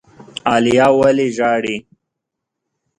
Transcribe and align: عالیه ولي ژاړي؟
عالیه 0.51 0.87
ولي 0.99 1.27
ژاړي؟ 1.37 1.77